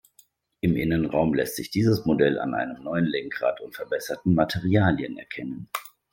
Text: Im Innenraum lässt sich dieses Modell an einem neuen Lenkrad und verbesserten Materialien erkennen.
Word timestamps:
Im 0.61 0.77
Innenraum 0.77 1.35
lässt 1.35 1.57
sich 1.57 1.69
dieses 1.69 2.05
Modell 2.07 2.39
an 2.39 2.55
einem 2.55 2.81
neuen 2.81 3.05
Lenkrad 3.05 3.61
und 3.61 3.75
verbesserten 3.75 4.33
Materialien 4.33 5.15
erkennen. 5.19 5.69